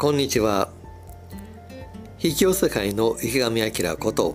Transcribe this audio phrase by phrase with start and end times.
[0.00, 0.70] こんにちは。
[2.22, 4.34] 引き寄せ会の池上彰こと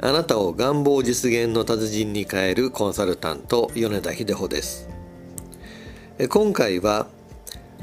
[0.00, 4.88] あなたを願望実現の達人に変えるコンサルタント米田秀穂です。
[6.28, 7.08] 今回は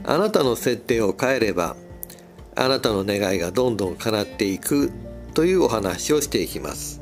[0.05, 1.75] あなたの設定を変えれば
[2.55, 4.89] あなたの願いがどんどん叶っていく
[5.33, 7.01] というお話をしていきます。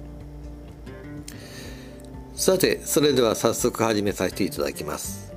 [2.34, 5.32] さてそれでは早速始めさせていただきます。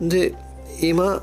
[0.00, 0.32] で
[0.80, 1.22] 今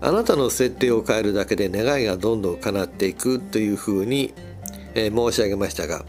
[0.00, 4.34] あなたの設定を変えるだけで願いがどんどん叶っていくというふうに、
[4.94, 6.04] え、申し上げましたが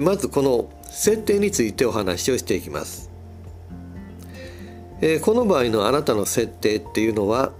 [0.00, 3.10] まずこの設定についてお話をしていきます、
[5.00, 7.52] え、この場合のあなたの設定っていうのは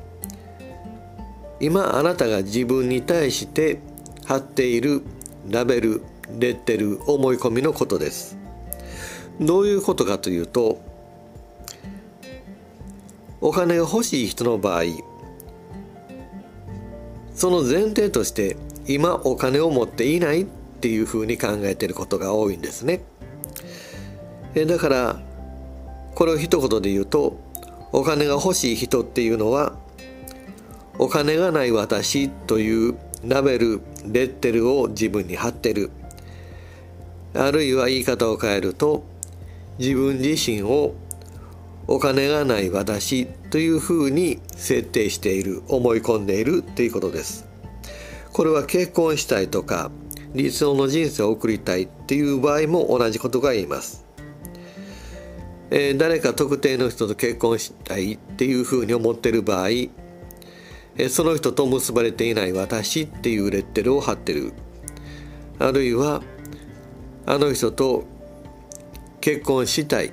[1.61, 3.81] 今あなたが自分に対して
[4.25, 5.03] 貼っている
[5.49, 6.03] ラベル
[6.39, 8.37] レッテル思い込みのことです。
[9.41, 10.81] どういうことかというと
[13.43, 14.85] お金が欲しい人の場合
[17.35, 23.03] その前提として今お金を持っていないっていうふうに考えてることが多いんですね。
[24.55, 25.21] えだから
[26.15, 27.39] これを一言で言うと
[27.91, 29.75] お金が欲しい人っていうのは
[30.99, 35.91] お金がない私というラベルレッテルを自分に貼ってる。
[37.35, 39.05] あるいは言い方を変えると
[39.79, 40.95] 自分自身を
[41.87, 47.47] お金がない私というふうに設定している思い込んでいるということです。
[48.33, 49.91] これは結婚したいとか
[50.35, 54.07] 理想の人生を送りたいっていう場合も同じことが言えます、
[55.71, 59.69] えー、誰か特定の人と結婚したいっていうふうに思っている場合
[61.11, 64.53] その人と結ばれていない私っていうレッテルを貼ってる。
[65.59, 66.23] あるいは
[67.25, 68.05] あの人と
[69.21, 70.13] 結婚したい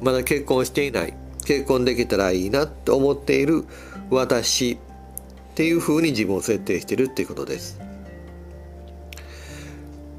[0.00, 3.64] まだ結婚していない結婚できたらいいなって思っている
[4.10, 7.80] 私っていうふうに自分を設定しているっていうことです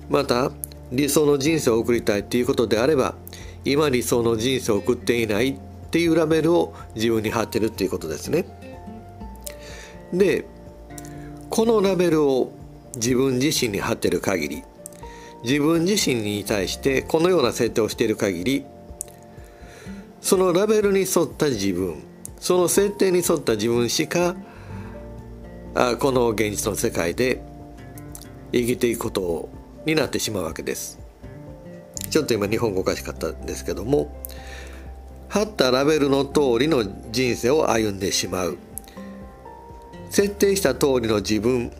[0.09, 0.51] また
[0.91, 3.15] 理想の人生を送りたいっていうことであれば
[3.63, 5.59] 今理想の人生を送っていないっ
[5.91, 8.45] ていうラベルを自分に貼ってるっていうことですね。
[10.13, 10.45] で
[11.49, 12.51] このラベルを
[12.95, 14.63] 自分自身に貼ってる限り
[15.43, 18.65] 自分自身に対してこのような設定をしている限り
[20.21, 22.03] そのラベルに沿った自分
[22.39, 24.35] その設定に沿った自分しか
[25.75, 27.41] あこの現実の世界で
[28.51, 29.49] 生きていくこと
[29.85, 30.99] になってしまうわけです。
[32.09, 34.13] ちょっと今日本語おかしかったんですけども
[35.29, 38.57] 貼ったラベルの通りの人生を歩んでしまう。
[40.09, 41.71] 設定した通りの自分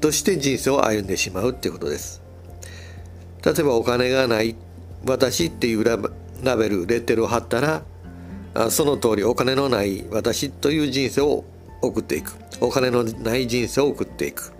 [0.00, 2.22] として人生を歩んでしまうっていうことです。
[3.44, 4.54] 例えばお金がない
[5.04, 5.82] 私っていう
[6.42, 7.82] ラベルレッテルを貼ったら
[8.70, 11.44] その通りお金のない私という人生を
[11.82, 14.52] 送っていくお金のない人生を送っていく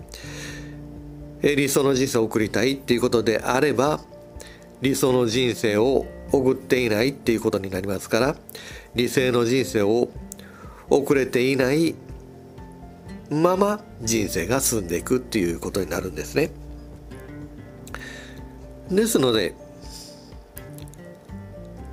[1.41, 3.99] 理想の人生を送りたいっていうことであれば
[4.81, 8.35] 理想の人生を送っていないっていうことになりますから
[8.95, 10.09] 理性の人生を
[10.89, 11.95] 送れていない
[13.29, 16.51] まま人生が進んでいくっていうことになるんですね。
[18.89, 19.53] ですので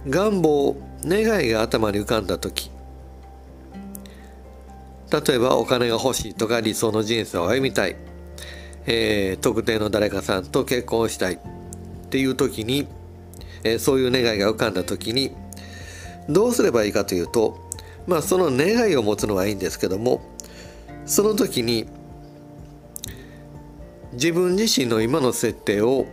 [0.09, 2.71] 願望願いが頭に浮かんだ時。
[5.11, 7.97] 例えばお金が欲しいとか理想の人生を歩みたい、
[8.87, 11.39] えー、特定の誰かさんと結婚したいっ
[12.11, 12.89] ていう時に、
[13.62, 15.33] えー、そういう願いが浮かんだ時に
[16.28, 17.56] どうすればいいかというと
[18.06, 20.21] まあその願いを持つのはいいんですけども
[21.05, 21.87] その時に
[24.12, 26.06] 自分自身の今の設定を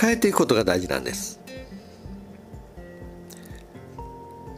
[0.00, 1.40] 変えていくことが大事なんです。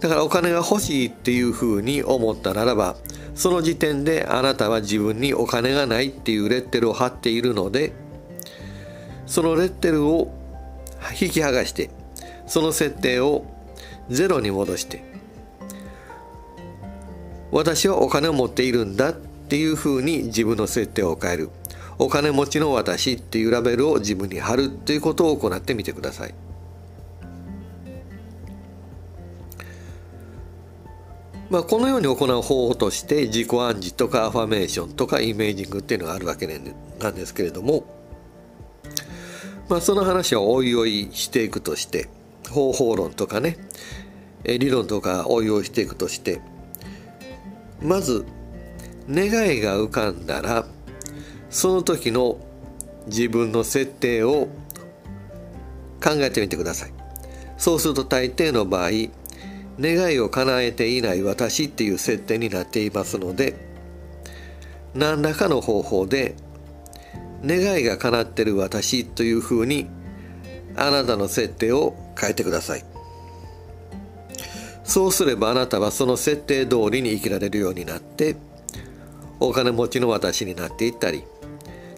[0.00, 2.96] だからお金が欲しいっていうふうに思ったならば
[3.36, 7.92] その時点であなたは自分にお金がないっていうレッテルを貼っているので
[9.26, 10.34] そのレッテルを
[11.20, 11.90] 引き剥がして
[12.48, 13.46] その設定を
[14.08, 15.04] ゼロに戻して
[17.52, 21.50] 私はお金を持っているんだっていうふうに自分の設定を変える。
[21.98, 26.34] お金持ちの私っていうラベルを自分に貼るっていうことを行ってみてください。
[31.52, 37.84] まあ、このように行う方法として自己暗示とかアファメーションとかイメージングっていうのがあるわけなんですけれども、
[39.68, 42.08] まあ、その話はおいおいしていくとして
[42.48, 43.58] 方法論とかね
[44.44, 46.40] 理論とかおいおいしていくとして
[47.82, 48.24] まず
[49.10, 50.64] 願いが浮かんだら
[51.52, 52.38] その時の
[53.06, 54.48] 自分の設定を
[56.02, 56.92] 考えてみてください。
[57.58, 58.90] そうすると大抵の場合
[59.78, 63.54] 願いを叶えていない私っていう設定になっていますので
[64.94, 66.34] 何らかの方法で
[67.44, 69.88] 願いが叶ってる私というふうに
[70.74, 72.84] あなたの設定を変えてください。
[74.84, 78.36] そうすればあなたはその設定通りに生きられるようになって
[79.38, 81.24] お金持ちの私になっていったり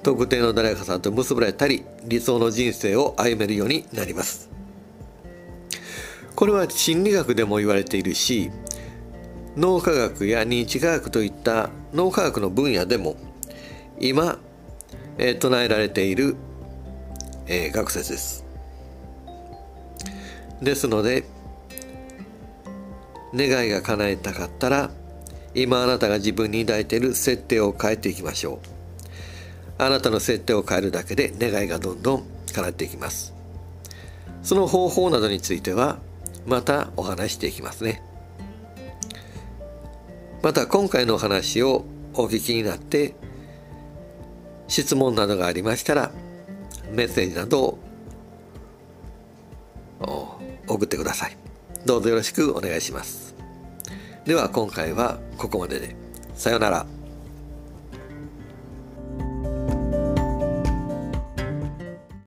[0.05, 4.51] 特定の誰かさんと結ばれたり理想の人生を歩めるようになります。
[6.37, 8.51] これは心理学でも言われているし
[9.57, 13.17] 脳科学や認知科学といった脳科学の分野でも
[13.99, 14.39] 今、
[15.17, 16.37] えー、唱えられている、
[17.47, 18.45] えー、学説です。
[20.61, 21.25] ですので
[23.35, 24.91] 願いが叶えたかったら
[25.55, 28.74] 今あなたが自分に抱いている設定を変えていきましょう。
[29.79, 33.35] あなたの設定を変えるだけで願いがどんどん叶っていきます。
[34.43, 35.99] その方法などについては
[36.47, 38.03] またお話していきますね。
[40.43, 43.15] また今回のお話をお聞きになって
[44.69, 46.13] 質問などがありましたら
[46.93, 47.79] メッセージなど
[50.01, 51.37] を送ってください。
[51.87, 53.35] どうぞよろしくお願いします。
[54.25, 55.97] では今回はここまでで。
[56.35, 56.94] さようなら。